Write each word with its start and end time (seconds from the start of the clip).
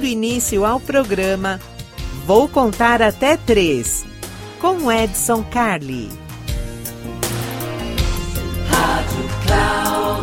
dando 0.00 0.06
início 0.06 0.64
ao 0.64 0.80
programa 0.80 1.60
Vou 2.24 2.48
Contar 2.48 3.02
Até 3.02 3.36
Três, 3.36 4.06
com 4.58 4.90
Edson 4.90 5.44
Carli. 5.44 6.08
Rádio 8.68 9.24
Cloud. 9.44 10.20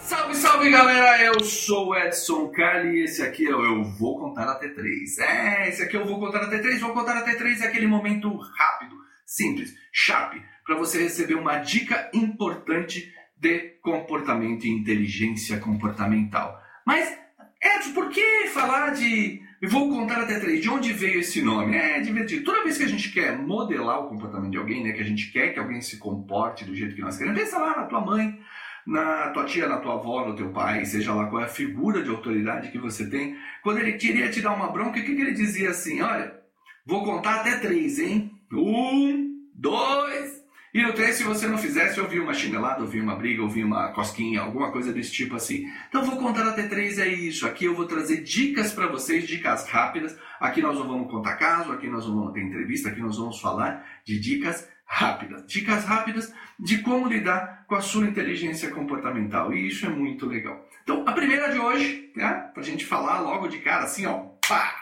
Salve, 0.00 0.34
salve 0.34 0.70
galera! 0.70 1.22
Eu 1.22 1.40
sou 1.44 1.88
o 1.88 1.96
Edson 1.96 2.48
Carli 2.48 3.00
e 3.00 3.04
esse 3.04 3.22
aqui 3.22 3.46
é 3.46 3.54
o 3.54 3.64
Eu 3.64 3.84
Vou 3.84 4.18
Contar 4.18 4.48
Até 4.48 4.68
Três. 4.68 5.18
É, 5.18 5.68
esse 5.68 5.82
aqui 5.82 5.96
é 5.96 6.00
o 6.00 6.06
Vou 6.06 6.18
Contar 6.18 6.42
Até 6.42 6.58
Três. 6.58 6.80
Vou 6.80 6.92
Contar 6.92 7.16
Até 7.18 7.34
Três 7.36 7.60
é 7.60 7.66
aquele 7.66 7.86
momento 7.86 8.34
rápido, 8.36 8.96
simples, 9.24 9.72
sharp, 9.92 10.34
para 10.64 10.76
você 10.76 11.00
receber 11.00 11.34
uma 11.34 11.58
dica 11.58 12.10
importante 12.12 13.16
de 13.40 13.58
comportamento 13.82 14.64
e 14.64 14.70
inteligência 14.70 15.58
comportamental. 15.58 16.60
Mas, 16.86 17.16
Edson, 17.62 17.92
por 17.92 18.08
que 18.10 18.48
falar 18.48 18.90
de 18.90 19.40
vou 19.68 19.88
contar 19.90 20.22
até 20.22 20.38
três? 20.38 20.60
De 20.60 20.70
onde 20.70 20.92
veio 20.92 21.20
esse 21.20 21.42
nome? 21.42 21.76
É 21.76 22.00
divertido. 22.00 22.44
Toda 22.44 22.62
vez 22.64 22.78
que 22.78 22.84
a 22.84 22.88
gente 22.88 23.10
quer 23.10 23.36
modelar 23.38 24.00
o 24.00 24.08
comportamento 24.08 24.52
de 24.52 24.58
alguém, 24.58 24.84
né, 24.84 24.92
que 24.92 25.00
a 25.00 25.04
gente 25.04 25.30
quer 25.32 25.52
que 25.52 25.58
alguém 25.58 25.80
se 25.80 25.98
comporte 25.98 26.64
do 26.64 26.74
jeito 26.74 26.94
que 26.94 27.00
nós 27.00 27.16
queremos, 27.16 27.38
pensa 27.38 27.58
lá 27.58 27.76
na 27.76 27.84
tua 27.84 28.00
mãe, 28.00 28.38
na 28.86 29.30
tua 29.30 29.44
tia, 29.44 29.68
na 29.68 29.78
tua 29.78 29.94
avó, 29.94 30.26
no 30.26 30.34
teu 30.34 30.50
pai, 30.50 30.84
seja 30.84 31.12
lá 31.12 31.26
qual 31.26 31.42
é 31.42 31.44
a 31.44 31.48
figura 31.48 32.02
de 32.02 32.08
autoridade 32.08 32.70
que 32.70 32.78
você 32.78 33.08
tem. 33.08 33.36
Quando 33.62 33.78
ele 33.78 33.92
queria 33.92 34.30
te 34.30 34.40
dar 34.40 34.54
uma 34.54 34.70
bronca, 34.70 34.98
o 34.98 35.02
que, 35.02 35.14
que 35.14 35.20
ele 35.20 35.34
dizia 35.34 35.70
assim? 35.70 36.00
Olha, 36.00 36.34
vou 36.86 37.04
contar 37.04 37.40
até 37.40 37.58
três, 37.58 37.98
hein? 37.98 38.32
Um, 38.52 39.28
dois, 39.54 40.37
e 40.78 40.82
no 40.82 40.92
3, 40.92 41.16
se 41.16 41.24
você 41.24 41.48
não 41.48 41.58
fizesse, 41.58 41.98
eu 41.98 42.06
vi 42.06 42.20
uma 42.20 42.32
chinelada, 42.32 42.80
eu 42.82 42.86
vi 42.86 43.00
uma 43.00 43.16
briga, 43.16 43.42
eu 43.42 43.48
vi 43.48 43.64
uma 43.64 43.88
cosquinha, 43.88 44.42
alguma 44.42 44.70
coisa 44.70 44.92
desse 44.92 45.10
tipo 45.10 45.34
assim. 45.34 45.66
Então 45.88 46.04
vou 46.04 46.16
contar 46.16 46.46
até 46.46 46.68
3, 46.68 47.00
é 47.00 47.08
isso. 47.08 47.48
Aqui 47.48 47.64
eu 47.64 47.74
vou 47.74 47.84
trazer 47.84 48.22
dicas 48.22 48.72
para 48.72 48.86
vocês, 48.86 49.26
dicas 49.26 49.68
rápidas. 49.68 50.16
Aqui 50.38 50.62
nós 50.62 50.78
não 50.78 50.86
vamos 50.86 51.10
contar 51.10 51.34
caso, 51.34 51.72
aqui 51.72 51.88
nós 51.88 52.06
não 52.06 52.14
vamos 52.14 52.32
ter 52.32 52.42
entrevista, 52.42 52.90
aqui 52.90 53.00
nós 53.00 53.18
vamos 53.18 53.40
falar 53.40 53.84
de 54.04 54.20
dicas 54.20 54.68
rápidas. 54.86 55.44
Dicas 55.48 55.84
rápidas 55.84 56.32
de 56.60 56.78
como 56.78 57.08
lidar 57.08 57.64
com 57.66 57.74
a 57.74 57.80
sua 57.80 58.06
inteligência 58.06 58.70
comportamental. 58.70 59.52
E 59.52 59.66
isso 59.66 59.84
é 59.84 59.88
muito 59.88 60.26
legal. 60.26 60.64
Então, 60.84 61.02
a 61.08 61.12
primeira 61.12 61.52
de 61.52 61.58
hoje, 61.58 62.12
né, 62.14 62.50
pra 62.54 62.62
gente 62.62 62.86
falar 62.86 63.18
logo 63.18 63.48
de 63.48 63.58
cara 63.58 63.82
assim, 63.82 64.06
ó, 64.06 64.14
pá, 64.48 64.74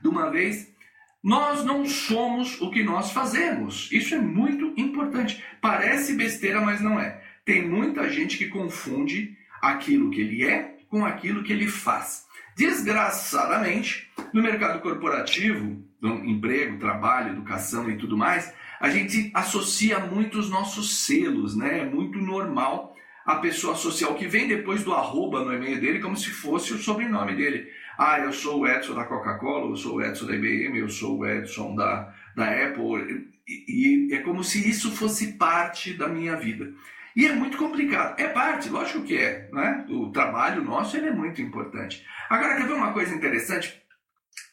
de 0.00 0.08
uma 0.08 0.30
vez, 0.30 0.72
nós 1.22 1.64
não 1.64 1.86
somos 1.86 2.60
o 2.60 2.70
que 2.70 2.82
nós 2.82 3.12
fazemos. 3.12 3.88
Isso 3.92 4.14
é 4.14 4.18
muito 4.18 4.72
importante. 4.76 5.42
Parece 5.60 6.14
besteira, 6.14 6.60
mas 6.60 6.80
não 6.80 6.98
é. 6.98 7.22
Tem 7.44 7.66
muita 7.66 8.10
gente 8.10 8.36
que 8.36 8.48
confunde 8.48 9.36
aquilo 9.60 10.10
que 10.10 10.20
ele 10.20 10.44
é 10.44 10.76
com 10.88 11.04
aquilo 11.04 11.42
que 11.42 11.52
ele 11.52 11.68
faz. 11.68 12.26
Desgraçadamente, 12.56 14.10
no 14.32 14.42
mercado 14.42 14.80
corporativo, 14.80 15.82
no 16.00 16.24
emprego, 16.24 16.78
trabalho, 16.78 17.30
educação 17.30 17.88
e 17.88 17.96
tudo 17.96 18.16
mais, 18.16 18.52
a 18.80 18.90
gente 18.90 19.30
associa 19.32 20.00
muito 20.00 20.38
os 20.38 20.50
nossos 20.50 21.06
selos, 21.06 21.56
né? 21.56 21.80
É 21.80 21.84
muito 21.84 22.18
normal 22.18 22.96
a 23.24 23.36
pessoa 23.36 23.74
associar 23.74 24.10
o 24.10 24.16
que 24.16 24.26
vem 24.26 24.48
depois 24.48 24.82
do 24.82 24.92
arroba 24.92 25.44
no 25.44 25.54
e-mail 25.54 25.80
dele 25.80 26.00
como 26.00 26.16
se 26.16 26.30
fosse 26.30 26.72
o 26.72 26.78
sobrenome 26.78 27.36
dele. 27.36 27.70
Ah, 27.98 28.18
eu 28.20 28.32
sou 28.32 28.60
o 28.60 28.66
Edson 28.66 28.94
da 28.94 29.04
Coca-Cola, 29.04 29.70
eu 29.70 29.76
sou 29.76 29.96
o 29.96 30.02
Edson 30.02 30.26
da 30.26 30.34
IBM, 30.34 30.78
eu 30.78 30.88
sou 30.88 31.18
o 31.18 31.26
Edson 31.26 31.74
da, 31.74 32.12
da 32.34 32.46
Apple. 32.46 33.30
E, 33.46 34.08
e 34.08 34.14
é 34.14 34.20
como 34.20 34.42
se 34.42 34.68
isso 34.68 34.90
fosse 34.92 35.34
parte 35.34 35.94
da 35.94 36.08
minha 36.08 36.36
vida. 36.36 36.72
E 37.14 37.26
é 37.26 37.32
muito 37.32 37.58
complicado. 37.58 38.18
É 38.18 38.28
parte, 38.28 38.68
lógico 38.68 39.02
que 39.02 39.16
é. 39.16 39.48
Né? 39.52 39.86
O 39.90 40.10
trabalho 40.10 40.62
nosso 40.62 40.96
ele 40.96 41.08
é 41.08 41.12
muito 41.12 41.42
importante. 41.42 42.04
Agora, 42.28 42.56
quer 42.56 42.66
ver 42.66 42.72
uma 42.72 42.92
coisa 42.92 43.14
interessante? 43.14 43.82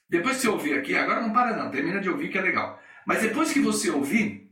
Depois 0.09 0.37
que 0.37 0.41
você 0.41 0.47
ouvir 0.49 0.73
aqui, 0.73 0.95
agora 0.95 1.21
não 1.21 1.31
para 1.31 1.55
não, 1.55 1.71
termina 1.71 2.01
de 2.01 2.09
ouvir 2.09 2.29
que 2.29 2.37
é 2.37 2.41
legal. 2.41 2.81
Mas 3.05 3.21
depois 3.21 3.53
que 3.53 3.59
você 3.59 3.89
ouvir, 3.89 4.51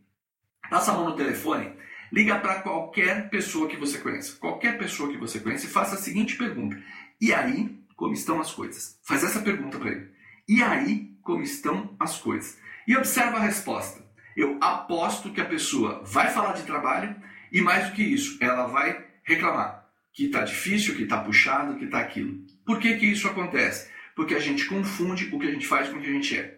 passa 0.69 0.91
a 0.91 0.95
mão 0.95 1.09
no 1.09 1.15
telefone, 1.15 1.73
liga 2.11 2.39
para 2.39 2.61
qualquer 2.61 3.29
pessoa 3.29 3.67
que 3.67 3.75
você 3.75 3.97
conheça. 3.97 4.37
Qualquer 4.39 4.77
pessoa 4.77 5.11
que 5.11 5.17
você 5.17 5.39
conheça 5.39 5.65
e 5.65 5.69
faça 5.69 5.95
a 5.95 5.99
seguinte 5.99 6.37
pergunta. 6.37 6.81
E 7.19 7.33
aí, 7.33 7.77
como 7.97 8.13
estão 8.13 8.39
as 8.39 8.53
coisas? 8.53 8.97
Faz 9.03 9.25
essa 9.25 9.41
pergunta 9.41 9.77
para 9.77 9.91
ele. 9.91 10.09
E 10.47 10.63
aí, 10.63 11.17
como 11.21 11.43
estão 11.43 11.93
as 11.99 12.17
coisas? 12.17 12.57
E 12.87 12.95
observa 12.95 13.35
a 13.35 13.41
resposta. 13.41 14.01
Eu 14.37 14.57
aposto 14.61 15.33
que 15.33 15.41
a 15.41 15.45
pessoa 15.45 16.01
vai 16.05 16.29
falar 16.29 16.53
de 16.53 16.63
trabalho 16.63 17.13
e 17.51 17.59
mais 17.61 17.89
do 17.89 17.95
que 17.95 18.03
isso, 18.03 18.37
ela 18.39 18.67
vai 18.67 19.05
reclamar 19.23 19.85
que 20.17 20.25
está 20.25 20.43
difícil, 20.43 20.95
que 20.95 21.03
está 21.03 21.19
puxado, 21.19 21.77
que 21.77 21.85
está 21.85 21.99
aquilo. 21.99 22.43
Por 22.65 22.79
que, 22.79 22.97
que 22.97 23.05
isso 23.05 23.27
acontece? 23.27 23.87
Porque 24.15 24.33
a 24.33 24.39
gente 24.39 24.65
confunde 24.65 25.29
o 25.31 25.37
que 25.37 25.47
a 25.47 25.51
gente 25.51 25.67
faz 25.67 25.89
com 25.89 25.97
o 25.97 26.01
que 26.01 26.07
a 26.07 26.11
gente 26.11 26.35
é. 26.35 26.57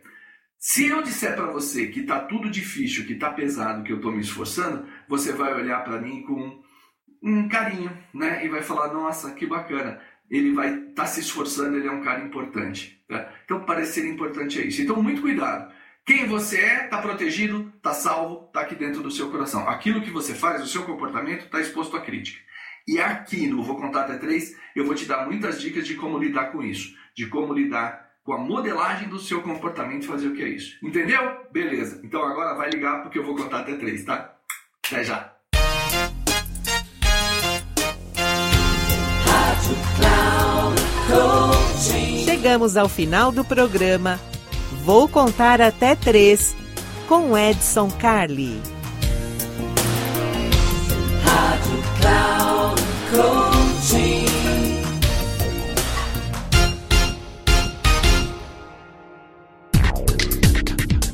Se 0.57 0.87
eu 0.87 1.01
disser 1.01 1.35
para 1.35 1.51
você 1.51 1.87
que 1.87 1.99
está 1.99 2.21
tudo 2.21 2.49
difícil, 2.49 3.05
que 3.05 3.13
está 3.13 3.31
pesado, 3.31 3.83
que 3.83 3.91
eu 3.91 3.97
estou 3.97 4.13
me 4.13 4.21
esforçando, 4.21 4.87
você 5.09 5.33
vai 5.33 5.53
olhar 5.53 5.83
para 5.83 5.99
mim 5.99 6.21
com 6.21 6.63
um 7.21 7.49
carinho, 7.49 7.91
né? 8.13 8.45
E 8.45 8.47
vai 8.47 8.61
falar: 8.61 8.93
Nossa, 8.93 9.33
que 9.33 9.45
bacana 9.45 10.01
ele 10.29 10.53
vai 10.53 10.73
estar 10.73 11.03
tá 11.03 11.05
se 11.05 11.19
esforçando, 11.19 11.77
ele 11.77 11.87
é 11.87 11.91
um 11.91 12.01
cara 12.01 12.23
importante. 12.23 13.01
Tá? 13.07 13.31
Então, 13.45 13.65
parecer 13.65 14.07
importante 14.07 14.59
é 14.59 14.65
isso. 14.65 14.81
Então, 14.81 15.01
muito 15.01 15.21
cuidado. 15.21 15.71
Quem 16.05 16.25
você 16.25 16.57
é, 16.57 16.85
está 16.85 17.01
protegido, 17.01 17.71
está 17.77 17.93
salvo, 17.93 18.47
está 18.47 18.61
aqui 18.61 18.75
dentro 18.75 19.03
do 19.03 19.11
seu 19.11 19.29
coração. 19.29 19.67
Aquilo 19.69 20.01
que 20.01 20.09
você 20.09 20.33
faz, 20.33 20.61
o 20.61 20.67
seu 20.67 20.83
comportamento, 20.83 21.45
está 21.45 21.59
exposto 21.59 21.95
à 21.95 22.01
crítica. 22.01 22.39
E 22.87 22.99
aqui 22.99 23.47
no 23.47 23.61
Vou 23.61 23.77
Contar 23.77 24.01
Até 24.01 24.17
Três, 24.17 24.55
eu 24.75 24.85
vou 24.85 24.95
te 24.95 25.05
dar 25.05 25.25
muitas 25.27 25.61
dicas 25.61 25.85
de 25.85 25.95
como 25.95 26.17
lidar 26.17 26.51
com 26.51 26.63
isso, 26.63 26.95
de 27.15 27.27
como 27.27 27.53
lidar 27.53 28.09
com 28.23 28.33
a 28.33 28.37
modelagem 28.39 29.07
do 29.07 29.19
seu 29.19 29.41
comportamento 29.41 30.03
e 30.03 30.07
fazer 30.07 30.27
o 30.27 30.33
que 30.33 30.43
é 30.43 30.49
isso. 30.49 30.77
Entendeu? 30.83 31.45
Beleza. 31.51 32.01
Então 32.03 32.23
agora 32.23 32.55
vai 32.55 32.69
ligar 32.69 33.03
porque 33.03 33.19
eu 33.19 33.23
vou 33.23 33.35
contar 33.35 33.59
até 33.59 33.75
três, 33.75 34.03
tá? 34.03 34.35
Até 34.85 35.03
já. 35.03 35.38
Chegamos 42.49 42.77
ao 42.77 42.89
final 42.89 43.31
do 43.31 43.45
programa. 43.45 44.19
Vou 44.83 45.07
contar 45.07 45.61
até 45.61 45.93
três 45.93 46.55
com 47.07 47.37
Edson 47.37 47.91
Carli. 47.91 48.59